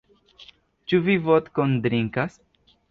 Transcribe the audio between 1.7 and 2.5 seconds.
drinkas?